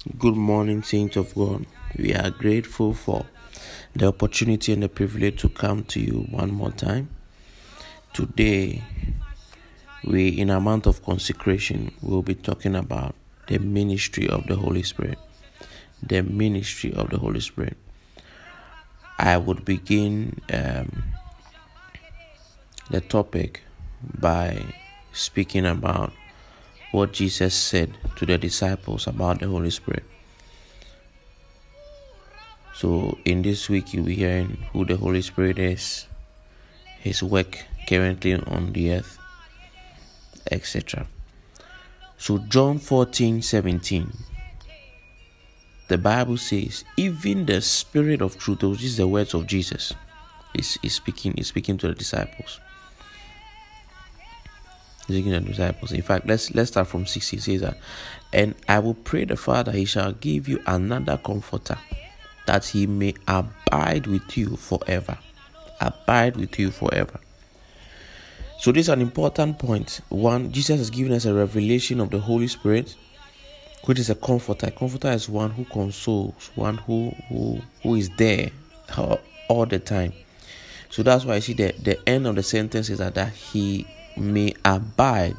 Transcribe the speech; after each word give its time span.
Good 0.00 0.34
morning, 0.34 0.82
saints 0.82 1.18
of 1.18 1.34
God. 1.34 1.66
We 1.94 2.14
are 2.14 2.30
grateful 2.30 2.94
for 2.94 3.26
the 3.94 4.06
opportunity 4.06 4.72
and 4.72 4.82
the 4.82 4.88
privilege 4.88 5.42
to 5.42 5.50
come 5.50 5.84
to 5.84 6.00
you 6.00 6.26
one 6.30 6.52
more 6.52 6.70
time. 6.70 7.10
Today, 8.14 8.82
we, 10.02 10.28
in 10.28 10.48
a 10.48 10.58
month 10.58 10.86
of 10.86 11.04
consecration, 11.04 11.92
will 12.00 12.22
be 12.22 12.34
talking 12.34 12.74
about 12.76 13.14
the 13.48 13.58
ministry 13.58 14.26
of 14.26 14.46
the 14.46 14.56
Holy 14.56 14.82
Spirit. 14.82 15.18
The 16.02 16.22
ministry 16.22 16.94
of 16.94 17.10
the 17.10 17.18
Holy 17.18 17.40
Spirit. 17.40 17.76
I 19.18 19.36
would 19.36 19.66
begin 19.66 20.40
um, 20.50 21.04
the 22.88 23.02
topic 23.02 23.64
by 24.02 24.64
speaking 25.12 25.66
about 25.66 26.14
what 26.92 27.12
Jesus 27.12 27.54
said 27.54 27.96
to 28.16 28.26
the 28.26 28.38
disciples 28.38 29.06
about 29.06 29.40
the 29.40 29.48
Holy 29.48 29.70
Spirit. 29.70 30.04
So, 32.74 33.18
in 33.24 33.42
this 33.42 33.68
week, 33.68 33.92
you'll 33.92 34.06
be 34.06 34.14
hearing 34.14 34.56
who 34.72 34.84
the 34.84 34.96
Holy 34.96 35.22
Spirit 35.22 35.58
is, 35.58 36.06
his 37.00 37.22
work 37.22 37.58
currently 37.86 38.34
on 38.34 38.72
the 38.72 38.94
earth, 38.94 39.18
etc. 40.50 41.06
So, 42.16 42.38
John 42.38 42.78
14 42.78 43.42
17, 43.42 44.12
the 45.88 45.98
Bible 45.98 46.38
says, 46.38 46.84
Even 46.96 47.46
the 47.46 47.60
Spirit 47.60 48.22
of 48.22 48.38
truth, 48.38 48.62
which 48.62 48.82
is 48.82 48.96
the 48.96 49.06
words 49.06 49.34
of 49.34 49.46
Jesus, 49.46 49.92
is, 50.54 50.78
is 50.82 50.94
speaking, 50.94 51.34
is 51.34 51.48
speaking 51.48 51.76
to 51.78 51.88
the 51.88 51.94
disciples 51.94 52.60
the 55.10 55.40
disciples. 55.40 55.92
In 55.92 56.02
fact, 56.02 56.26
let's 56.26 56.54
let's 56.54 56.70
start 56.70 56.88
from 56.88 57.06
60. 57.06 57.36
It 57.36 57.42
says 57.42 57.60
that, 57.60 57.78
and 58.32 58.54
I 58.68 58.78
will 58.78 58.94
pray 58.94 59.24
the 59.24 59.36
Father, 59.36 59.72
he 59.72 59.84
shall 59.84 60.12
give 60.12 60.48
you 60.48 60.62
another 60.66 61.16
comforter, 61.16 61.78
that 62.46 62.64
he 62.66 62.86
may 62.86 63.14
abide 63.26 64.06
with 64.06 64.36
you 64.36 64.56
forever. 64.56 65.18
Abide 65.80 66.36
with 66.36 66.58
you 66.58 66.70
forever. 66.70 67.20
So 68.58 68.72
this 68.72 68.86
is 68.86 68.88
an 68.90 69.00
important 69.00 69.58
point. 69.58 70.00
One, 70.10 70.52
Jesus 70.52 70.78
has 70.78 70.90
given 70.90 71.12
us 71.12 71.24
a 71.24 71.32
revelation 71.32 71.98
of 72.00 72.10
the 72.10 72.18
Holy 72.18 72.46
Spirit, 72.46 72.94
which 73.84 73.98
is 73.98 74.10
a 74.10 74.14
comforter. 74.14 74.66
A 74.66 74.70
comforter 74.70 75.10
is 75.10 75.28
one 75.28 75.50
who 75.50 75.64
consoles, 75.64 76.50
one 76.54 76.76
who 76.76 77.14
who 77.28 77.60
who 77.82 77.94
is 77.94 78.10
there 78.18 78.50
all, 78.96 79.20
all 79.48 79.66
the 79.66 79.78
time. 79.78 80.12
So 80.90 81.04
that's 81.04 81.24
why 81.24 81.34
I 81.34 81.38
see 81.38 81.52
the, 81.52 81.72
the 81.80 82.08
end 82.08 82.26
of 82.26 82.34
the 82.34 82.42
sentence 82.42 82.90
is 82.90 82.98
that, 82.98 83.14
that 83.14 83.32
he 83.32 83.86
may 84.16 84.54
abide 84.64 85.36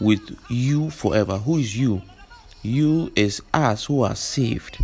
with 0.00 0.36
you 0.48 0.90
forever. 0.90 1.38
Who 1.38 1.58
is 1.58 1.76
you? 1.76 2.02
You 2.62 3.12
is 3.16 3.42
us 3.52 3.86
who 3.86 4.02
are 4.02 4.14
saved. 4.14 4.78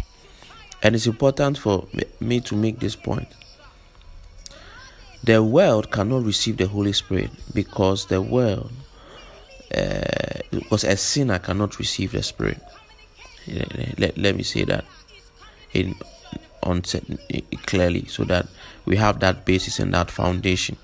And 0.83 0.95
it's 0.95 1.07
important 1.07 1.59
for 1.59 1.87
me 2.21 2.41
to 2.41 2.55
make 2.55 2.79
this 2.79 2.97
point. 2.97 3.29
The 5.25 5.43
world 5.43 5.91
cannot 5.91 6.25
receive 6.25 6.57
the 6.57 6.69
Holy 6.69 6.93
Spirit 6.93 7.31
because 7.53 8.07
the 8.07 8.23
world, 8.23 8.71
uh, 9.75 10.41
because 10.51 10.85
a 10.85 10.97
sinner 10.97 11.39
cannot 11.41 11.79
receive 11.79 12.13
the 12.13 12.23
Spirit. 12.23 12.61
Let, 13.99 14.17
let 14.17 14.37
me 14.37 14.43
say 14.43 14.65
that 14.65 14.85
in 15.73 15.95
on 16.63 16.83
clearly 17.67 18.07
so 18.07 18.25
that 18.25 18.47
we 18.85 18.97
have 18.97 19.21
that 19.21 19.45
basis 19.45 19.79
and 19.79 19.95
that 19.95 20.11
foundation 20.11 20.77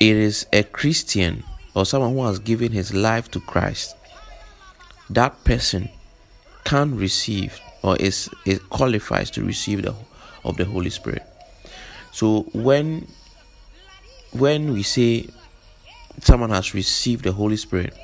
it 0.00 0.16
is 0.16 0.46
a 0.52 0.62
Christian 0.62 1.44
or 1.74 1.86
someone 1.86 2.14
who 2.14 2.24
has 2.24 2.38
given 2.38 2.72
his 2.72 2.92
life 2.92 3.30
to 3.32 3.40
Christ, 3.40 3.94
that 5.10 5.44
person 5.44 5.90
can 6.64 6.96
receive 6.96 7.60
or 7.82 7.96
is, 7.96 8.28
is 8.44 8.58
qualifies 8.70 9.30
to 9.32 9.44
receive 9.44 9.82
the 9.82 9.94
of 10.44 10.56
the 10.56 10.64
Holy 10.64 10.90
Spirit. 10.90 11.22
So 12.12 12.42
when 12.52 13.06
when 14.32 14.72
we 14.72 14.82
say 14.82 15.28
someone 16.20 16.50
has 16.50 16.74
received 16.74 17.24
the 17.24 17.32
Holy 17.32 17.56
Spirit, 17.56 17.94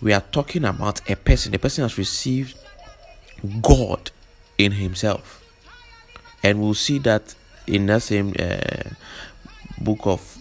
we 0.00 0.12
are 0.12 0.20
talking 0.32 0.64
about 0.64 1.08
a 1.10 1.16
person. 1.16 1.52
The 1.52 1.58
person 1.58 1.82
has 1.82 1.98
received 1.98 2.56
God 3.60 4.10
in 4.58 4.72
himself, 4.72 5.44
and 6.42 6.60
we'll 6.60 6.74
see 6.74 6.98
that 7.00 7.34
in 7.66 7.86
that 7.86 8.02
same 8.02 8.34
uh, 8.38 8.90
book 9.80 10.00
of 10.04 10.33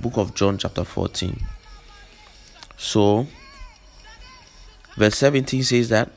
book 0.00 0.16
of 0.16 0.34
John, 0.34 0.58
chapter 0.58 0.84
14. 0.84 1.38
So, 2.76 3.26
verse 4.96 5.16
17 5.16 5.62
says 5.62 5.88
that 5.88 6.10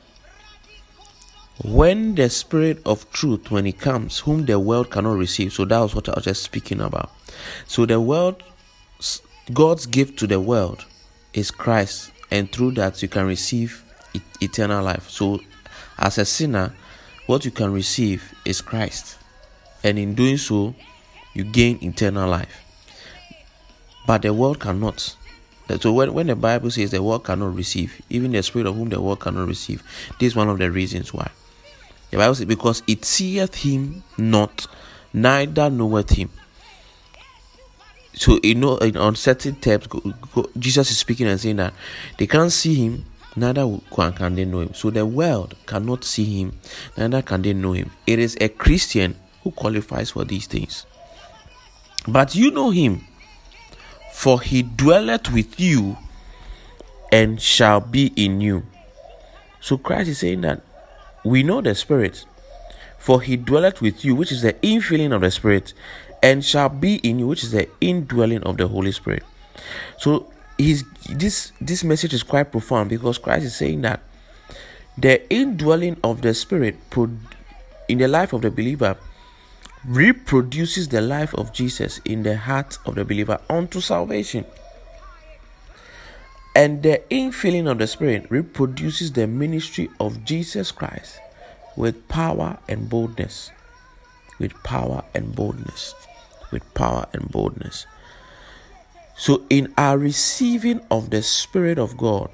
when 1.64 2.14
the 2.14 2.30
spirit 2.30 2.80
of 2.86 3.10
truth 3.10 3.50
when 3.50 3.66
it 3.66 3.80
comes 3.80 4.20
whom 4.20 4.44
the 4.46 4.58
world 4.58 4.90
cannot 4.90 5.16
receive 5.16 5.52
so 5.52 5.64
that 5.64 5.80
was 5.80 5.92
what 5.92 6.08
i 6.08 6.12
was 6.12 6.24
just 6.24 6.42
speaking 6.44 6.80
about. 6.80 7.10
So 7.66 7.84
the 7.84 8.00
world 8.00 8.42
god's 9.52 9.86
gift 9.86 10.18
to 10.20 10.26
the 10.26 10.38
world 10.38 10.84
is 11.32 11.50
christ 11.50 12.12
and 12.30 12.50
through 12.52 12.72
that 12.72 13.02
you 13.02 13.08
can 13.08 13.26
receive 13.26 13.82
eternal 14.40 14.84
life. 14.84 15.08
So 15.10 15.40
as 15.98 16.18
a 16.18 16.24
sinner 16.24 16.74
what 17.26 17.44
you 17.44 17.50
can 17.50 17.72
receive 17.72 18.32
is 18.44 18.60
christ 18.60 19.18
and 19.82 19.98
in 19.98 20.14
doing 20.14 20.36
so 20.36 20.74
you 21.34 21.44
gain 21.44 21.78
eternal 21.82 22.28
life 22.30 22.67
but 24.08 24.22
the 24.22 24.32
world 24.32 24.58
cannot. 24.58 25.14
So 25.80 25.92
when, 25.92 26.14
when 26.14 26.28
the 26.28 26.34
Bible 26.34 26.70
says 26.70 26.92
the 26.92 27.02
world 27.02 27.24
cannot 27.24 27.54
receive, 27.54 28.00
even 28.08 28.32
the 28.32 28.42
spirit 28.42 28.66
of 28.66 28.74
whom 28.74 28.88
the 28.88 28.98
world 28.98 29.20
cannot 29.20 29.46
receive, 29.46 29.82
this 30.18 30.28
is 30.28 30.36
one 30.36 30.48
of 30.48 30.56
the 30.56 30.70
reasons 30.70 31.12
why. 31.12 31.30
The 32.10 32.16
Bible 32.16 32.34
says, 32.34 32.46
because 32.46 32.82
it 32.86 33.04
seeth 33.04 33.56
him 33.56 34.02
not, 34.16 34.66
neither 35.12 35.68
knoweth 35.68 36.08
him. 36.08 36.30
So 38.14 38.40
you 38.42 38.54
know, 38.54 38.78
in 38.78 38.96
uncertain 38.96 39.56
terms, 39.56 39.86
Jesus 40.58 40.90
is 40.90 40.96
speaking 40.96 41.26
and 41.26 41.38
saying 41.38 41.56
that 41.56 41.74
they 42.16 42.26
can't 42.26 42.50
see 42.50 42.76
him, 42.76 43.04
neither 43.36 43.78
can 43.94 44.36
they 44.36 44.46
know 44.46 44.60
him. 44.60 44.72
So 44.72 44.88
the 44.88 45.04
world 45.04 45.54
cannot 45.66 46.02
see 46.04 46.24
him, 46.24 46.58
neither 46.96 47.20
can 47.20 47.42
they 47.42 47.52
know 47.52 47.72
him. 47.72 47.90
It 48.06 48.20
is 48.20 48.38
a 48.40 48.48
Christian 48.48 49.16
who 49.42 49.50
qualifies 49.50 50.12
for 50.12 50.24
these 50.24 50.46
things. 50.46 50.86
But 52.06 52.34
you 52.34 52.50
know 52.50 52.70
him 52.70 53.04
for 54.18 54.40
he 54.40 54.62
dwelleth 54.62 55.30
with 55.30 55.60
you 55.60 55.96
and 57.12 57.40
shall 57.40 57.78
be 57.78 58.12
in 58.16 58.40
you. 58.40 58.66
So 59.60 59.78
Christ 59.78 60.08
is 60.08 60.18
saying 60.18 60.40
that 60.40 60.60
we 61.24 61.44
know 61.44 61.60
the 61.60 61.76
Spirit, 61.76 62.24
for 62.98 63.22
he 63.22 63.36
dwelleth 63.36 63.80
with 63.80 64.04
you, 64.04 64.16
which 64.16 64.32
is 64.32 64.42
the 64.42 64.54
infilling 64.54 65.14
of 65.14 65.20
the 65.20 65.30
Spirit, 65.30 65.72
and 66.20 66.44
shall 66.44 66.68
be 66.68 66.96
in 66.96 67.20
you, 67.20 67.28
which 67.28 67.44
is 67.44 67.52
the 67.52 67.68
indwelling 67.80 68.42
of 68.42 68.56
the 68.56 68.66
Holy 68.66 68.90
Spirit. 68.90 69.22
So 69.98 70.26
his 70.58 70.82
this 71.08 71.52
this 71.60 71.84
message 71.84 72.12
is 72.12 72.24
quite 72.24 72.50
profound 72.50 72.90
because 72.90 73.18
Christ 73.18 73.44
is 73.44 73.54
saying 73.54 73.82
that 73.82 74.00
the 74.96 75.32
indwelling 75.32 75.96
of 76.02 76.22
the 76.22 76.34
Spirit 76.34 76.74
put 76.90 77.10
in 77.86 77.98
the 77.98 78.08
life 78.08 78.32
of 78.32 78.42
the 78.42 78.50
believer 78.50 78.96
reproduces 79.84 80.88
the 80.88 81.00
life 81.00 81.34
of 81.34 81.52
Jesus 81.52 82.00
in 82.04 82.22
the 82.22 82.36
heart 82.36 82.78
of 82.84 82.94
the 82.96 83.04
believer 83.04 83.40
unto 83.48 83.80
salvation. 83.80 84.44
And 86.54 86.82
the 86.82 87.02
infilling 87.10 87.70
of 87.70 87.78
the 87.78 87.86
Spirit 87.86 88.26
reproduces 88.30 89.12
the 89.12 89.26
ministry 89.26 89.88
of 90.00 90.24
Jesus 90.24 90.72
Christ 90.72 91.20
with 91.76 92.08
power 92.08 92.58
and 92.68 92.88
boldness. 92.88 93.52
With 94.38 94.60
power 94.64 95.04
and 95.14 95.34
boldness. 95.34 95.94
With 96.50 96.74
power 96.74 97.06
and 97.12 97.30
boldness. 97.30 97.86
So, 99.16 99.44
in 99.50 99.72
our 99.76 99.98
receiving 99.98 100.80
of 100.90 101.10
the 101.10 101.22
Spirit 101.22 101.78
of 101.78 101.96
God, 101.96 102.30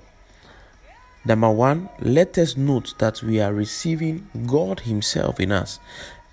number 1.24 1.50
one, 1.50 1.88
let 1.98 2.36
us 2.36 2.56
note 2.56 2.94
that 2.98 3.22
we 3.22 3.40
are 3.40 3.54
receiving 3.54 4.28
God 4.46 4.80
Himself 4.80 5.40
in 5.40 5.50
us 5.50 5.78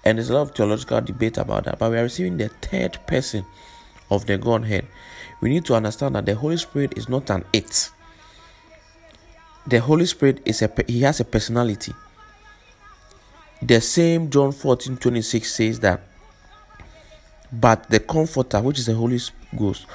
and 0.04 0.18
there's 0.18 0.30
a 0.30 0.34
lot 0.34 0.42
of 0.42 0.56
theological 0.56 1.02
debate 1.02 1.38
about 1.38 1.66
that. 1.66 1.78
But 1.78 1.92
we 1.92 1.98
are 1.98 2.04
receiving 2.04 2.38
the 2.38 2.50
third 2.50 3.00
person 3.08 3.46
of 4.10 4.26
the 4.26 4.38
Godhead. 4.38 4.88
We 5.42 5.50
need 5.50 5.66
to 5.66 5.76
understand 5.76 6.16
that 6.16 6.26
the 6.26 6.36
Holy 6.36 6.58
Spirit 6.58 6.98
is 6.98 7.08
not 7.08 7.30
an 7.30 7.46
it. 7.54 7.92
The 9.68 9.80
Holy 9.80 10.06
Spirit 10.06 10.42
is 10.46 10.62
a 10.62 10.72
he 10.88 11.02
has 11.02 11.20
a 11.20 11.26
personality. 11.26 11.94
The 13.62 13.80
same 13.80 14.30
John 14.32 14.52
14 14.52 14.98
26 14.98 15.54
says 15.54 15.80
that, 15.82 16.02
but 17.52 17.90
the 17.90 18.00
Comforter, 18.00 18.60
which 18.60 18.80
is 18.80 18.88
the 18.88 18.96
Holy 18.96 19.20
Ghost, 19.56 19.86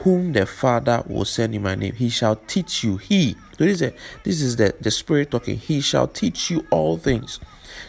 whom 0.00 0.32
the 0.32 0.46
Father 0.46 1.02
will 1.06 1.24
send 1.24 1.54
in 1.54 1.62
my 1.62 1.74
name, 1.74 1.94
he 1.94 2.08
shall 2.08 2.36
teach 2.36 2.84
you. 2.84 2.96
He, 2.96 3.36
this 3.58 3.80
is, 3.80 3.82
a, 3.82 3.92
this 4.24 4.40
is 4.40 4.56
the, 4.56 4.74
the 4.80 4.90
Spirit 4.90 5.30
talking, 5.30 5.56
he 5.56 5.80
shall 5.80 6.08
teach 6.08 6.50
you 6.50 6.66
all 6.70 6.96
things 6.96 7.40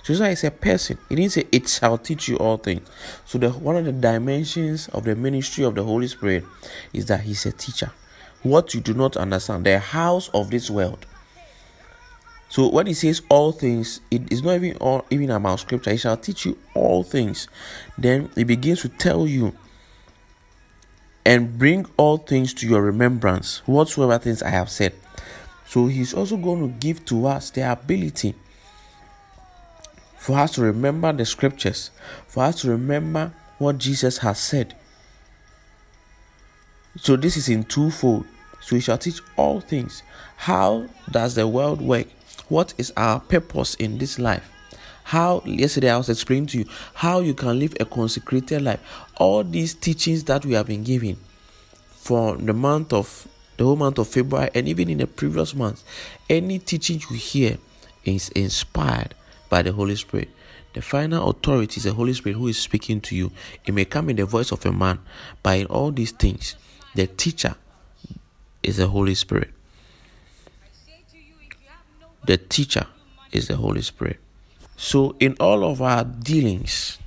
so 0.04 0.14
it's 0.14 0.20
like 0.20 0.32
it's 0.32 0.44
a 0.44 0.52
person. 0.52 0.98
It 1.10 1.16
didn't 1.16 1.32
say 1.32 1.46
it 1.52 1.68
shall 1.68 1.98
teach 1.98 2.28
you 2.28 2.38
all 2.38 2.58
things. 2.58 2.88
So 3.26 3.38
the 3.38 3.52
one 3.52 3.76
of 3.76 3.86
the 3.86 3.92
dimensions 3.92 4.88
of 4.90 5.04
the 5.04 5.16
ministry 5.16 5.64
of 5.64 5.76
the 5.76 5.84
Holy 5.84 6.08
Spirit 6.08 6.44
is 6.94 7.06
that 7.08 7.22
He's 7.22 7.46
a 7.46 7.52
teacher. 7.52 7.92
What 8.44 8.74
you 8.74 8.82
do 8.82 8.94
not 8.94 9.16
understand, 9.18 9.66
the 9.66 9.80
house 9.80 10.30
of 10.30 10.50
this 10.50 10.70
world. 10.70 11.06
So 12.50 12.70
when 12.70 12.88
he 12.88 12.94
says 12.94 13.22
all 13.30 13.54
things, 13.54 14.02
it 14.10 14.30
is 14.30 14.44
not 14.44 14.56
even 14.56 14.76
all 14.78 15.06
even 15.10 15.30
about 15.30 15.60
scripture. 15.60 15.92
He 15.92 15.98
shall 15.98 16.18
teach 16.18 16.46
you 16.46 16.58
all 16.74 17.04
things. 17.04 17.48
Then 17.98 18.30
he 18.36 18.44
begins 18.44 18.82
to 18.82 18.90
tell 18.90 19.26
you 19.28 19.56
and 21.26 21.58
bring 21.58 21.86
all 21.98 22.18
things 22.18 22.54
to 22.56 22.68
your 22.68 22.82
remembrance, 22.82 23.62
whatsoever 23.66 24.18
things 24.18 24.42
I 24.42 24.50
have 24.50 24.70
said. 24.70 24.94
So 25.66 25.88
he's 25.88 26.14
also 26.14 26.38
going 26.38 26.62
to 26.62 26.80
give 26.80 27.06
to 27.06 27.28
us 27.28 27.50
the 27.50 27.72
ability 27.72 28.36
for 30.18 30.38
us 30.38 30.52
to 30.52 30.62
remember 30.62 31.12
the 31.12 31.26
scriptures, 31.26 31.90
for 32.28 32.44
us 32.44 32.62
to 32.62 32.70
remember 32.70 33.34
what 33.58 33.80
Jesus 33.80 34.20
has 34.20 34.40
said. 34.40 34.76
So 36.98 37.16
this 37.16 37.38
is 37.38 37.50
in 37.50 37.64
twofold. 37.64 38.26
So 38.62 38.76
he 38.76 38.82
shall 38.82 39.00
teach 39.00 39.20
all 39.36 39.62
things. 39.62 40.04
How 40.36 40.88
does 41.10 41.34
the 41.34 41.48
world 41.48 41.82
work? 41.82 42.08
What 42.50 42.76
is 42.78 42.94
our 42.96 43.20
purpose 43.20 43.74
in 43.76 43.98
this 43.98 44.20
life? 44.20 44.48
How 45.04 45.42
yesterday 45.46 45.90
I 45.90 45.98
was 45.98 46.10
explaining 46.10 46.48
to 46.48 46.60
you 46.60 46.66
how 46.94 47.20
you 47.20 47.34
can 47.34 47.60
live 47.60 47.76
a 47.80 47.86
consecrated 47.86 48.62
life. 48.62 48.80
All 49.18 49.44
these 49.44 49.74
teachings 49.74 50.24
that 50.26 50.46
we 50.46 50.54
have 50.54 50.68
been 50.68 50.84
given 50.84 51.18
for 51.90 52.36
the 52.36 52.54
month 52.54 52.94
of 52.94 53.28
the 53.58 53.64
whole 53.64 53.76
month 53.76 54.00
of 54.00 54.08
February 54.08 54.50
and 54.56 54.68
even 54.68 54.90
in 54.90 54.98
the 54.98 55.08
previous 55.08 55.54
months, 55.54 55.84
any 56.30 56.58
teaching 56.58 57.00
you 57.10 57.16
hear 57.16 57.58
is 58.04 58.30
inspired 58.30 59.14
by 59.50 59.62
the 59.62 59.72
Holy 59.72 59.96
Spirit. 59.96 60.30
The 60.74 60.82
final 60.82 61.30
authority 61.30 61.78
is 61.78 61.84
the 61.84 61.94
Holy 61.94 62.14
Spirit 62.14 62.38
who 62.38 62.48
is 62.48 62.58
speaking 62.58 63.02
to 63.02 63.16
you. 63.16 63.32
It 63.66 63.74
may 63.74 63.86
come 63.86 64.10
in 64.10 64.16
the 64.16 64.26
voice 64.26 64.52
of 64.52 64.66
a 64.66 64.72
man, 64.72 65.00
but 65.44 65.60
in 65.60 65.66
all 65.68 65.92
these 65.92 66.12
things, 66.12 66.56
the 66.96 67.08
teacher 67.08 67.56
is 68.64 68.78
the 68.78 68.88
Holy 68.88 69.16
Spirit. 69.16 69.52
The 72.26 72.38
teacher 72.38 72.88
is 73.32 73.48
the 73.48 73.58
Holy 73.58 73.82
Spirit. 73.82 74.20
So, 74.84 75.16
in 75.20 75.36
all 75.40 75.64
of 75.64 75.80
our 75.80 76.04
dealings, 76.04 76.98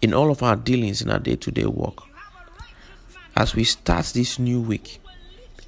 in 0.00 0.12
all 0.12 0.32
of 0.32 0.42
our 0.42 0.56
dealings 0.56 1.00
in 1.00 1.08
our 1.08 1.20
day 1.20 1.36
to 1.36 1.52
day 1.52 1.64
work, 1.64 1.98
as 3.36 3.54
we 3.54 3.62
start 3.62 4.06
this 4.06 4.40
new 4.40 4.60
week 4.60 5.00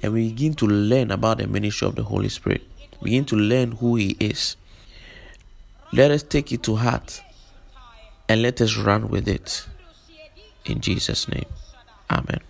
and 0.03 0.11
we 0.11 0.27
begin 0.27 0.53
to 0.55 0.67
learn 0.67 1.09
about 1.11 1.37
the 1.37 1.47
ministry 1.47 1.87
of 1.87 1.95
the 1.95 2.03
Holy 2.03 2.27
Spirit, 2.27 2.63
begin 3.01 3.23
to 3.23 3.37
learn 3.37 3.71
who 3.71 3.95
He 3.95 4.17
is, 4.19 4.57
let 5.93 6.11
us 6.11 6.21
take 6.21 6.51
it 6.51 6.63
to 6.63 6.75
heart 6.75 7.23
and 8.27 8.41
let 8.41 8.59
us 8.59 8.75
run 8.75 9.07
with 9.07 9.29
it. 9.29 9.65
In 10.65 10.81
Jesus' 10.81 11.29
name, 11.29 11.45
Amen. 12.11 12.41